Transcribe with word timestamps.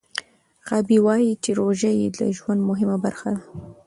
غابي 0.67 0.97
وايي 1.05 1.31
چې 1.43 1.49
روژه 1.59 1.91
یې 1.99 2.07
د 2.19 2.21
ژوند 2.37 2.61
مهمه 2.69 2.97
برخه 3.05 3.29
ده. 3.37 3.43